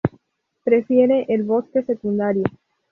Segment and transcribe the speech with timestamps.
[0.63, 2.45] Prefiere el bosque secundario.